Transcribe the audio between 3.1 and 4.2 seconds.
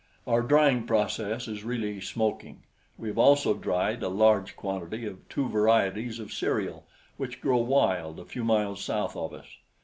also dried a